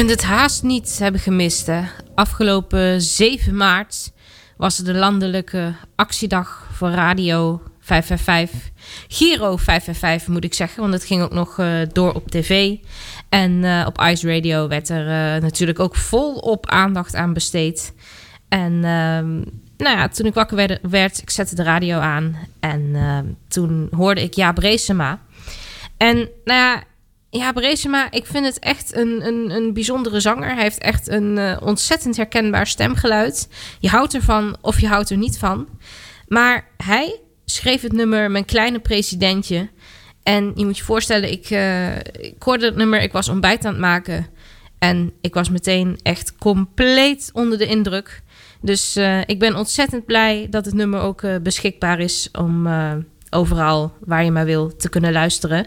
kunt 0.00 0.12
het 0.12 0.22
haast 0.22 0.62
niet 0.62 0.98
hebben 0.98 1.20
gemist. 1.20 1.70
Afgelopen 2.14 3.00
7 3.00 3.56
maart 3.56 4.12
was 4.56 4.78
er 4.78 4.84
de 4.84 4.94
landelijke 4.94 5.74
actiedag 5.96 6.68
voor 6.72 6.90
radio 6.90 7.62
555. 7.80 8.70
Giro 9.08 9.56
555 9.56 10.28
moet 10.28 10.44
ik 10.44 10.54
zeggen, 10.54 10.80
want 10.80 10.92
het 10.92 11.04
ging 11.04 11.22
ook 11.22 11.32
nog 11.32 11.58
eh, 11.58 11.68
door 11.92 12.12
op 12.12 12.30
tv. 12.30 12.76
En 13.28 13.64
eh, 13.64 13.86
op 13.86 14.00
Ice 14.00 14.34
Radio 14.34 14.68
werd 14.68 14.88
er 14.88 15.06
eh, 15.06 15.42
natuurlijk 15.42 15.78
ook 15.78 15.96
volop 15.96 16.66
aandacht 16.66 17.14
aan 17.14 17.32
besteed. 17.32 17.94
En 18.48 18.72
ehm, 18.72 19.36
nou 19.76 19.96
ja, 19.96 20.08
toen 20.08 20.26
ik 20.26 20.34
wakker 20.34 20.78
werd, 20.82 21.22
ik 21.22 21.30
zette 21.30 21.54
de 21.54 21.62
radio 21.62 21.98
aan. 21.98 22.36
En 22.60 22.90
ehm, 22.94 23.26
toen 23.48 23.88
hoorde 23.96 24.22
ik 24.22 24.34
Jaap 24.34 24.58
Reesema. 24.58 25.20
En 25.96 26.16
nou 26.44 26.58
ja, 26.58 26.82
ja, 27.30 27.52
Brezema, 27.52 28.10
ik 28.10 28.26
vind 28.26 28.46
het 28.46 28.58
echt 28.58 28.96
een, 28.96 29.26
een, 29.26 29.50
een 29.50 29.72
bijzondere 29.72 30.20
zanger. 30.20 30.54
Hij 30.54 30.62
heeft 30.62 30.78
echt 30.78 31.08
een 31.08 31.38
eh, 31.38 31.56
ontzettend 31.62 32.16
herkenbaar 32.16 32.66
stemgeluid. 32.66 33.48
Je 33.80 33.88
houdt 33.88 34.14
ervan 34.14 34.56
of 34.60 34.80
je 34.80 34.86
houdt 34.86 35.10
er 35.10 35.16
niet 35.16 35.38
van. 35.38 35.68
Maar 36.28 36.68
hij 36.76 37.20
schreef 37.44 37.82
het 37.82 37.92
nummer 37.92 38.30
Mijn 38.30 38.44
Kleine 38.44 38.78
Presidentje. 38.78 39.68
En 40.22 40.52
je 40.54 40.64
moet 40.64 40.78
je 40.78 40.84
voorstellen, 40.84 41.30
ik, 41.30 41.50
ik 42.20 42.42
hoorde 42.42 42.66
het 42.66 42.76
nummer, 42.76 43.00
ik 43.00 43.12
was 43.12 43.28
ontbijt 43.28 43.64
aan 43.64 43.72
het 43.72 43.80
maken. 43.80 44.26
En 44.78 45.12
ik 45.20 45.34
was 45.34 45.50
meteen 45.50 45.98
echt 46.02 46.34
compleet 46.38 47.30
onder 47.32 47.58
de 47.58 47.66
indruk. 47.66 48.22
Dus 48.60 48.96
eh, 48.96 49.20
ik 49.26 49.38
ben 49.38 49.56
ontzettend 49.56 50.04
blij 50.06 50.46
dat 50.50 50.64
het 50.64 50.74
nummer 50.74 51.00
ook 51.00 51.42
beschikbaar 51.42 52.00
is 52.00 52.28
om 52.38 52.68
overal 53.30 53.92
waar 54.00 54.24
je 54.24 54.30
maar 54.30 54.44
wil 54.44 54.76
te 54.76 54.88
kunnen 54.88 55.12
luisteren. 55.12 55.66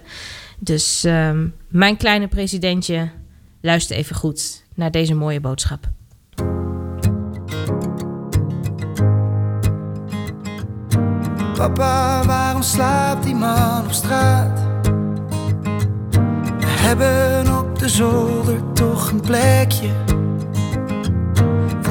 Dus 0.63 1.03
ehm, 1.03 1.47
mijn 1.67 1.97
kleine 1.97 2.27
presidentje, 2.27 3.09
luister 3.61 3.95
even 3.95 4.15
goed 4.15 4.65
naar 4.75 4.91
deze 4.91 5.13
mooie 5.13 5.39
boodschap. 5.39 5.89
Papa, 11.53 12.25
waarom 12.25 12.61
slaapt 12.61 13.23
die 13.23 13.35
man 13.35 13.85
op 13.85 13.91
straat? 13.91 14.59
We 16.59 16.67
hebben 16.67 17.57
op 17.57 17.79
de 17.79 17.89
zolder 17.89 18.73
toch 18.73 19.11
een 19.11 19.21
plekje. 19.21 19.91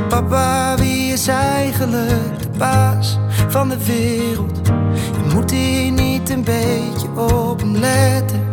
Papa, 0.09 0.77
wie 0.77 1.12
is 1.12 1.27
eigenlijk 1.29 2.39
de 2.41 2.59
baas 2.59 3.18
van 3.49 3.68
de 3.68 3.85
wereld? 3.85 4.66
Je 4.95 5.35
moet 5.35 5.51
hier 5.51 5.91
niet 5.91 6.31
een 6.31 6.45
beetje 6.45 7.09
op 7.16 7.61
hem 7.61 7.77
letten. 7.77 8.51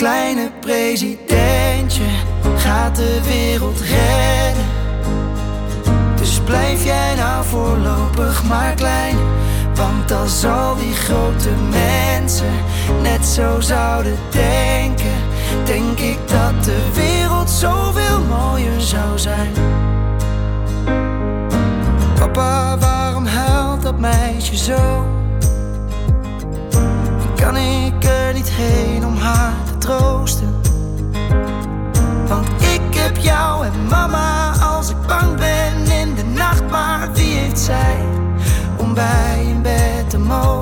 Kleine 0.00 0.50
presidentje 0.60 2.04
gaat 2.56 2.96
de 2.96 3.20
wereld 3.28 3.80
redden. 3.80 4.64
Dus 6.16 6.40
blijf 6.44 6.84
jij 6.84 7.14
nou 7.14 7.44
voorlopig 7.44 8.44
maar 8.44 8.74
klein. 8.74 9.16
Want 9.74 10.12
als 10.12 10.44
al 10.44 10.76
die 10.76 10.94
grote 10.94 11.48
mensen 11.70 12.52
net 13.02 13.26
zo 13.26 13.60
zouden 13.60 14.18
denken, 14.30 15.16
denk 15.64 15.98
ik 15.98 16.18
dat 16.28 16.64
de 16.64 16.90
wereld 16.94 17.50
zoveel 17.50 18.20
mooier 18.28 18.80
zou 18.80 19.18
zijn. 19.18 19.52
Mama 33.90 34.52
als 34.62 34.90
ik 34.90 34.96
bang 35.06 35.36
ben 35.36 35.98
in 35.98 36.14
de 36.14 36.24
nacht. 36.24 36.70
Maar 36.70 37.12
wie 37.12 37.34
heeft 37.34 37.58
zij 37.58 38.04
om 38.76 38.94
bij 38.94 39.44
in 39.48 39.62
bed 39.62 40.10
te 40.10 40.18
mogen? 40.18 40.59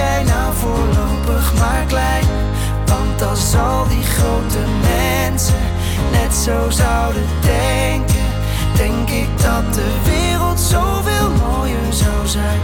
Jij 0.00 0.22
nou 0.22 0.54
voorlopig 0.54 1.54
maar 1.58 1.84
klein. 1.86 2.24
Want 2.86 3.22
als 3.22 3.54
al 3.54 3.88
die 3.88 4.02
grote 4.02 4.62
mensen 4.82 5.64
net 6.12 6.34
zo 6.34 6.70
zouden 6.70 7.26
denken, 7.42 8.26
denk 8.76 9.08
ik 9.08 9.28
dat 9.42 9.74
de 9.74 9.90
wereld 10.04 10.60
zoveel 10.60 11.30
mooier 11.30 11.92
zou 11.92 12.26
zijn. 12.26 12.60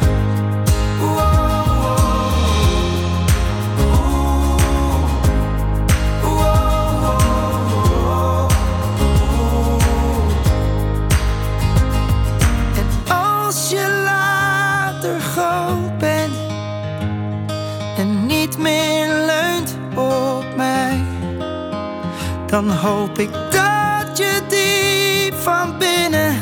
Dan 22.57 22.71
hoop 22.71 23.19
ik 23.19 23.31
dat 23.33 24.19
je 24.19 24.41
diep 24.49 25.35
van 25.35 25.79
binnen 25.79 26.35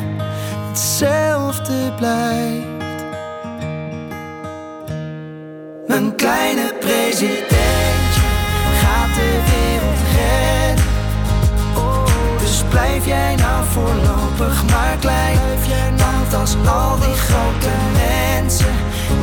hetzelfde 0.69 1.93
blijft. 1.97 3.05
Mijn 5.87 6.17
kleine 6.17 6.75
presidentje 6.81 8.27
gaat 8.81 9.15
de 9.15 9.41
wereld 9.51 10.01
redden. 10.17 10.85
Dus 12.39 12.63
blijf 12.69 13.07
jij 13.07 13.35
nou 13.35 13.65
voorlopig 13.65 14.65
maar 14.71 14.97
klein. 15.01 15.39
Want 15.97 16.35
als 16.35 16.57
al 16.67 16.99
die 16.99 17.17
grote 17.17 17.75
mensen 17.93 18.75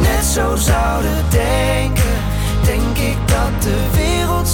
net 0.02 0.26
zo 0.26 0.56
zouden 0.56 1.24
denken, 1.30 2.16
denk 2.64 2.98
ik 2.98 3.18
dat 3.28 3.62
de 3.62 3.80
wereld 3.96 4.48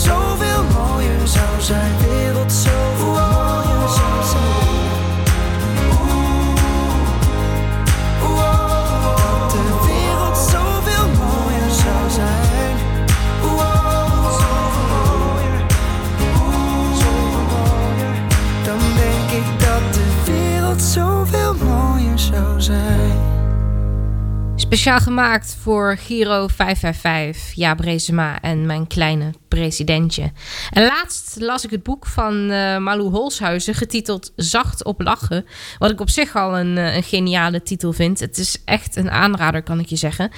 Speciaal 24.67 24.99
gemaakt 24.99 25.57
voor 25.61 25.97
Giro 25.97 26.47
555, 26.47 27.53
Jaap 27.53 27.79
Reesema 27.79 28.41
en 28.41 28.65
mijn 28.65 28.87
kleine 28.87 29.33
presidentje. 29.47 30.31
En 30.69 30.85
laatst 30.85 31.35
las 31.39 31.63
ik 31.63 31.69
het 31.69 31.83
boek 31.83 32.05
van 32.05 32.51
eh 32.51 32.77
Malou 32.77 33.09
Holshuizen, 33.09 33.73
getiteld 33.73 34.31
Zacht 34.35 34.83
op 34.83 35.01
lachen. 35.01 35.45
Wat 35.77 35.91
ik 35.91 35.99
op 35.99 36.09
zich 36.09 36.35
al 36.35 36.57
een, 36.57 36.77
eh, 36.77 36.95
een 36.95 37.03
geniale 37.03 37.63
titel 37.63 37.93
vind. 37.93 38.19
Het 38.19 38.37
is 38.37 38.61
echt 38.65 38.95
een 38.95 39.11
aanrader, 39.11 39.63
kan 39.63 39.79
ik 39.79 39.87
je 39.87 39.95
zeggen. 39.95 40.31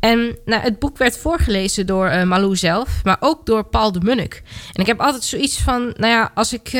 En 0.00 0.38
nou, 0.44 0.62
het 0.62 0.78
boek 0.78 0.98
werd 0.98 1.18
voorgelezen 1.18 1.86
door 1.86 2.06
eh, 2.06 2.22
Malou 2.22 2.56
zelf, 2.56 3.00
maar 3.04 3.16
ook 3.20 3.46
door 3.46 3.64
Paul 3.64 3.92
de 3.92 4.00
Munnik. 4.00 4.42
En 4.72 4.80
ik 4.80 4.86
heb 4.86 5.00
altijd 5.00 5.24
zoiets 5.24 5.58
van, 5.58 5.82
nou 5.82 6.12
ja, 6.12 6.30
als 6.34 6.52
ik 6.52 6.78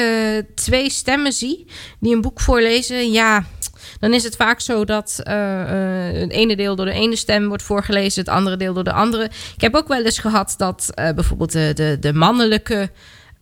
twee 0.54 0.90
stemmen 0.90 1.32
zie 1.32 1.66
die 2.00 2.14
een 2.14 2.20
boek 2.20 2.40
voorlezen, 2.40 3.10
ja 3.10 3.44
dan 4.00 4.14
is 4.14 4.24
het 4.24 4.36
vaak 4.36 4.60
zo 4.60 4.84
dat 4.84 5.20
eh, 5.22 5.60
eh, 5.60 6.20
het 6.20 6.30
ene 6.30 6.56
deel 6.56 6.76
door 6.76 6.86
de 6.86 6.92
ene 6.92 7.16
stem 7.16 7.48
wordt 7.48 7.62
voorgelezen, 7.62 8.20
het 8.20 8.32
andere 8.32 8.56
deel 8.56 8.74
door 8.74 8.84
de 8.84 8.92
andere. 8.92 9.24
Ik 9.54 9.60
heb 9.60 9.74
ook 9.74 9.88
wel 9.88 10.04
eens 10.04 10.18
gehad 10.18 10.54
dat 10.56 10.90
eh, 10.94 11.10
bijvoorbeeld 11.14 11.52
de, 11.52 11.72
de, 11.74 11.96
de 12.00 12.12
mannelijke 12.12 12.90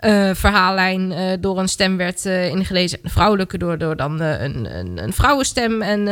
eh, 0.05 0.31
verhaallijn 0.35 1.13
eh, 1.13 1.33
door 1.41 1.59
een 1.59 1.69
stem 1.69 1.97
werd 1.97 2.27
eh, 2.27 2.49
ingelezen. 2.49 2.99
De 3.03 3.09
vrouwelijke 3.09 3.59
door, 3.59 3.79
door 3.79 3.97
dan 3.97 4.21
een, 4.21 4.79
een, 4.79 5.03
een 5.03 5.13
vrouwenstem 5.13 5.83
en 5.83 6.03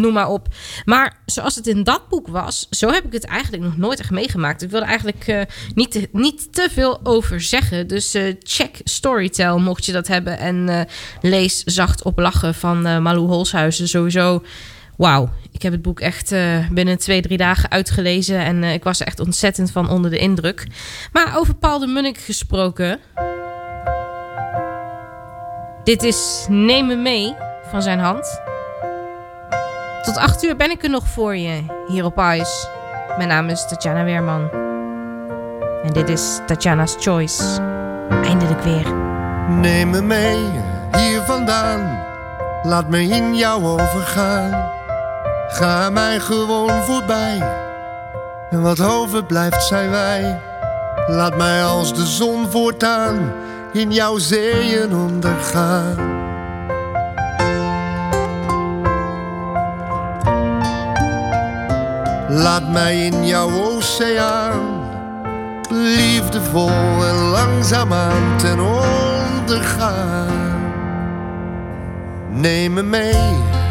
noem 0.00 0.12
maar 0.12 0.28
op. 0.28 0.48
Maar 0.84 1.16
zoals 1.26 1.54
het 1.54 1.66
in 1.66 1.82
dat 1.84 2.08
boek 2.08 2.28
was, 2.28 2.66
zo 2.70 2.90
heb 2.90 3.04
ik 3.04 3.12
het 3.12 3.24
eigenlijk 3.24 3.62
nog 3.62 3.76
nooit 3.76 4.00
echt 4.00 4.10
meegemaakt. 4.10 4.62
Ik 4.62 4.70
wilde 4.70 4.86
eigenlijk 4.86 5.46
niet, 5.74 5.90
te, 5.90 6.08
niet 6.12 6.52
te 6.52 6.68
veel 6.70 7.00
over 7.02 7.40
zeggen. 7.40 7.86
Dus 7.86 8.16
check 8.42 8.80
Storytel 8.84 9.58
mocht 9.58 9.84
je 9.84 9.92
dat 9.92 10.08
hebben. 10.08 10.38
En 10.38 10.86
lees 11.20 11.62
Zacht 11.64 12.02
op 12.02 12.18
Lachen 12.18 12.54
van 12.54 12.82
Malou 12.82 13.26
Holshuizen. 13.26 13.88
Sowieso, 13.88 14.42
wauw. 14.96 15.30
Ik 15.50 15.62
heb 15.62 15.72
het 15.72 15.82
boek 15.82 16.00
echt 16.00 16.34
binnen 16.70 16.98
twee, 16.98 17.22
drie 17.22 17.38
dagen 17.38 17.70
uitgelezen. 17.70 18.38
En 18.38 18.64
ik 18.64 18.84
was 18.84 19.00
er 19.00 19.06
echt 19.06 19.20
ontzettend 19.20 19.70
van 19.70 19.90
onder 19.90 20.10
de 20.10 20.18
indruk. 20.18 20.66
Maar 21.12 21.38
over 21.38 21.54
Paul 21.54 21.78
de 21.78 21.86
Munnik 21.86 22.18
gesproken... 22.18 23.00
Dit 25.84 26.02
is 26.02 26.46
Neem 26.48 26.86
me 26.86 26.96
mee 26.96 27.36
van 27.70 27.82
zijn 27.82 27.98
hand. 27.98 28.40
Tot 30.02 30.16
acht 30.16 30.42
uur 30.44 30.56
ben 30.56 30.70
ik 30.70 30.82
er 30.82 30.90
nog 30.90 31.06
voor 31.06 31.36
je 31.36 31.64
hier 31.86 32.04
op 32.04 32.18
IJs. 32.18 32.68
Mijn 33.16 33.28
naam 33.28 33.48
is 33.48 33.68
Tatjana 33.68 34.04
Weerman. 34.04 34.50
En 35.82 35.92
dit 35.92 36.08
is 36.08 36.40
Tatjana's 36.46 36.96
Choice. 36.98 37.60
Eindelijk 38.24 38.60
weer. 38.60 38.94
Neem 39.48 39.90
me 39.90 40.02
mee 40.02 40.38
hier 40.96 41.20
vandaan, 41.20 42.04
laat 42.62 42.88
me 42.88 43.02
in 43.02 43.36
jou 43.36 43.64
overgaan. 43.64 44.70
Ga 45.48 45.90
mij 45.90 46.20
gewoon 46.20 46.82
voorbij, 46.82 47.42
en 48.50 48.62
wat 48.62 48.80
overblijft 48.80 49.62
zijn 49.62 49.90
wij. 49.90 50.40
Laat 51.06 51.36
mij 51.36 51.64
als 51.64 51.94
de 51.94 52.06
zon 52.06 52.50
voortaan 52.50 53.32
in 53.72 53.92
jouw 53.92 54.18
zeeën 54.18 54.94
ondergaan. 54.94 55.96
Laat 62.28 62.68
mij 62.72 63.04
in 63.04 63.26
jouw 63.26 63.50
oceaan 63.50 64.80
liefdevol 65.70 67.04
en 67.04 67.14
langzaamaan 67.14 68.36
ten 68.36 68.60
onder 68.60 69.62
gaan. 69.62 70.60
Neem 72.30 72.72
me 72.72 72.82
mee 72.82 73.14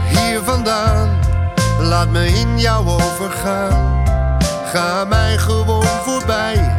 hier 0.07 0.41
vandaan, 0.43 1.19
laat 1.79 2.09
me 2.09 2.27
in 2.27 2.59
jou 2.59 2.87
overgaan. 2.87 4.03
Ga 4.65 5.05
mij 5.05 5.37
gewoon 5.37 5.85
voorbij, 5.85 6.75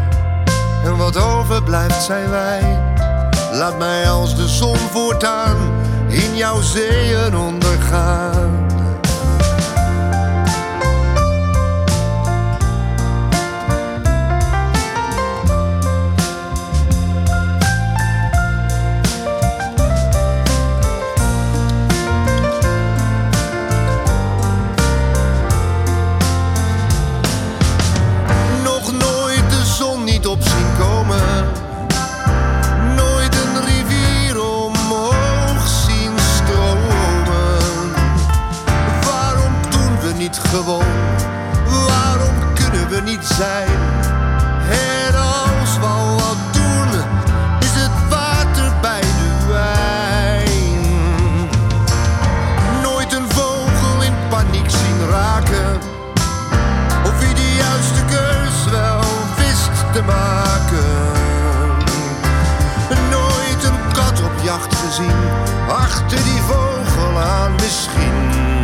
en 0.84 0.96
wat 0.96 1.16
overblijft 1.16 2.02
zijn 2.02 2.30
wij. 2.30 2.91
Laat 3.52 3.78
mij 3.78 4.08
als 4.08 4.36
de 4.36 4.48
zon 4.48 4.76
voortaan 4.76 5.56
in 6.08 6.36
jouw 6.36 6.60
zeeën 6.60 7.36
ondergaan. 7.36 8.61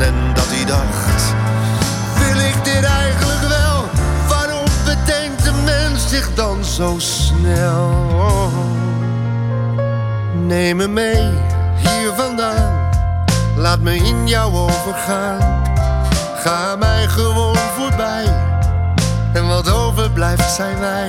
En 0.01 0.15
dat 0.35 0.47
hij 0.49 0.65
dacht, 0.65 1.35
wil 2.19 2.45
ik 2.45 2.65
dit 2.65 2.85
eigenlijk 2.85 3.41
wel? 3.41 3.85
Waarom 4.29 4.65
bedenkt 4.85 5.45
de 5.45 5.53
mens 5.65 6.09
zich 6.09 6.35
dan 6.35 6.65
zo 6.65 6.95
snel? 6.99 7.91
Neem 10.47 10.77
me 10.77 10.89
mee 10.89 11.31
hier 11.77 12.13
vandaan, 12.17 12.91
laat 13.57 13.81
me 13.81 13.97
in 13.97 14.29
jou 14.29 14.55
overgaan. 14.55 15.63
Ga 16.37 16.77
mij 16.77 17.07
gewoon 17.07 17.57
voorbij. 17.57 18.25
En 19.33 19.47
wat 19.47 19.73
overblijft 19.73 20.51
zijn 20.51 20.79
wij. 20.79 21.09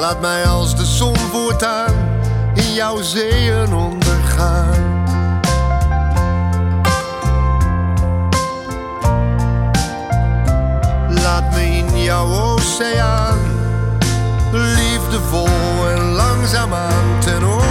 Laat 0.00 0.20
mij 0.20 0.44
als 0.46 0.76
de 0.76 0.84
zon 0.84 1.16
voortaan 1.16 1.94
in 2.54 2.74
jouw 2.74 3.02
zeeën 3.02 3.74
ondergaan. 3.74 4.97
Jouw 12.08 12.54
oceaan. 12.54 13.38
Liefdevol 14.52 15.88
en 15.90 16.02
langzaamaan 16.02 17.20
ten 17.20 17.44
onder 17.44 17.67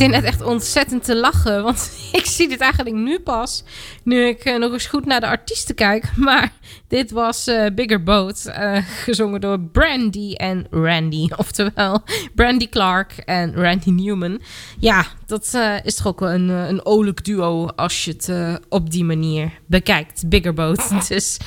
zit 0.00 0.10
hier 0.10 0.20
net 0.20 0.30
echt 0.30 0.42
ontzettend 0.42 1.04
te 1.04 1.16
lachen. 1.16 1.62
Want 1.62 1.92
ik 2.12 2.26
zie 2.26 2.48
dit 2.48 2.60
eigenlijk 2.60 2.96
nu 2.96 3.18
pas. 3.18 3.64
Nu 4.02 4.26
ik 4.26 4.44
eh, 4.44 4.58
nog 4.58 4.72
eens 4.72 4.86
goed 4.86 5.06
naar 5.06 5.20
de 5.20 5.26
artiesten 5.26 5.74
kijk. 5.74 6.16
Maar 6.16 6.52
dit 6.88 7.10
was 7.10 7.46
eh, 7.46 7.66
Bigger 7.74 8.02
Boat. 8.02 8.44
eh, 8.44 8.76
gezongen 8.86 9.40
door 9.40 9.60
Brandy 9.60 10.32
en 10.32 10.66
Randy. 10.70 11.28
Oftewel 11.36 12.02
Brandy 12.34 12.68
Clark 12.68 13.12
en 13.12 13.54
Randy 13.54 13.90
Newman. 13.90 14.40
Ja, 14.78 15.06
dat 15.26 15.58
is 15.84 15.94
toch 15.94 16.06
ook 16.06 16.20
wel 16.20 16.30
een, 16.30 16.48
een 16.48 16.84
olijk 16.84 17.24
duo. 17.24 17.66
Als 17.66 18.04
je 18.04 18.10
het 18.10 18.60
op 18.68 18.90
die 18.90 19.04
manier 19.04 19.52
bekijkt. 19.66 20.28
Bigger 20.28 20.54
Boat. 20.54 20.88
Dus 21.08 21.38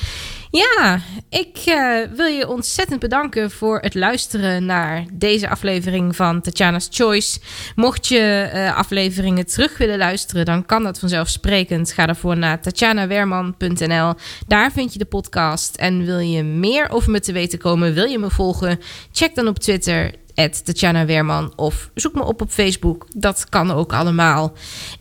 ja, 0.58 1.00
ik 1.30 1.56
eh, 1.56 1.98
wil 2.16 2.26
je 2.26 2.48
ontzettend 2.48 3.00
bedanken 3.00 3.50
voor 3.50 3.78
het 3.80 3.94
luisteren 3.94 4.64
naar 4.64 5.04
deze 5.12 5.48
aflevering 5.48 6.16
van 6.16 6.40
Tatjana's 6.40 6.88
Choice. 6.90 7.40
Mocht 7.74 8.06
je 8.06 8.18
eh, 8.18 8.76
afleveringen 8.76 9.46
terug 9.46 9.78
willen 9.78 9.98
luisteren, 9.98 10.44
dan 10.44 10.66
kan 10.66 10.82
dat 10.82 10.98
vanzelfsprekend. 10.98 11.92
Ga 11.92 12.06
daarvoor 12.06 12.36
naar 12.36 12.60
tatjanawerman.nl. 12.60 14.14
Daar 14.46 14.72
vind 14.72 14.92
je 14.92 14.98
de 14.98 15.04
podcast. 15.04 15.76
En 15.76 16.04
wil 16.04 16.18
je 16.18 16.42
meer 16.42 16.90
over 16.90 17.10
me 17.10 17.20
te 17.20 17.32
weten 17.32 17.58
komen, 17.58 17.94
wil 17.94 18.06
je 18.06 18.18
me 18.18 18.30
volgen? 18.30 18.80
Check 19.12 19.34
dan 19.34 19.48
op 19.48 19.58
Twitter 19.58 20.10
Tatjana 20.34 21.04
Weerman 21.04 21.52
of 21.56 21.90
zoek 21.94 22.14
me 22.14 22.24
op 22.24 22.40
op 22.40 22.50
Facebook. 22.50 23.06
Dat 23.16 23.48
kan 23.48 23.70
ook 23.70 23.92
allemaal. 23.92 24.52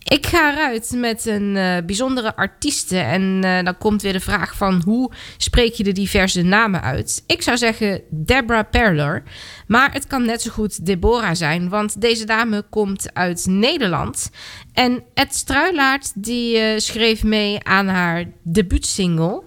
Ik 0.04 0.26
ga 0.26 0.52
eruit 0.52 0.92
met 0.96 1.26
een 1.26 1.56
eh, 1.56 1.86
bijzondere 1.86 2.36
artieste. 2.36 2.98
En 2.98 3.44
eh, 3.44 3.64
dan 3.64 3.78
komt 3.78 4.02
weer 4.02 4.14
de 4.14 4.20
vraag 4.20 4.56
van 4.56 4.82
hoe 4.86 5.12
spreek 5.38 5.74
je 5.74 5.84
de 5.84 5.92
diverse 5.92 6.42
namen 6.42 6.82
uit? 6.82 7.24
Ik 7.28 7.42
zou 7.42 7.58
zeggen 7.58 8.02
Deborah 8.10 8.70
Perler. 8.72 9.24
Maar 9.68 9.94
het 9.94 10.08
kan 10.08 10.26
net 10.26 10.42
zo 10.42 10.52
goed 10.52 10.86
Deborah 10.86 11.36
zijn. 11.36 11.70
Want 11.70 12.02
deze 12.02 12.26
dame 12.26 12.64
komt 12.70 13.14
uit 13.14 13.46
Nederland. 13.46 14.30
En 14.74 15.04
Ed 15.14 15.36
Struilaert 15.36 16.12
die 16.16 16.58
eh, 16.58 16.80
schreef 16.80 17.24
mee 17.24 17.64
aan 17.64 17.88
haar 17.88 18.26
debuutsingle... 18.44 19.44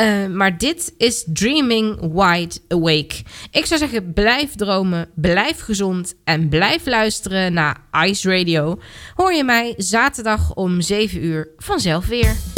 Uh, 0.00 0.26
maar 0.26 0.58
dit 0.58 0.94
is 0.98 1.24
Dreaming 1.32 2.00
Wide 2.00 2.54
Awake. 2.68 3.14
Ik 3.50 3.66
zou 3.66 3.80
zeggen, 3.80 4.12
blijf 4.12 4.54
dromen, 4.54 5.10
blijf 5.14 5.60
gezond 5.60 6.14
en 6.24 6.48
blijf 6.48 6.86
luisteren 6.86 7.52
naar 7.52 7.80
Ice 8.06 8.36
Radio. 8.38 8.78
Hoor 9.14 9.32
je 9.32 9.44
mij 9.44 9.74
zaterdag 9.76 10.54
om 10.54 10.80
7 10.80 11.24
uur 11.24 11.48
vanzelf 11.56 12.06
weer. 12.06 12.53